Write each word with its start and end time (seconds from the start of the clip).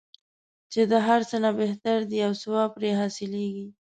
چې 0.71 0.81
د 0.91 0.93
هر 1.07 1.21
څه 1.29 1.37
نه 1.43 1.51
بهتره 1.59 2.03
دی 2.09 2.19
او 2.27 2.33
ثواب 2.41 2.69
پرې 2.77 2.91
حاصلیږي. 2.99 3.67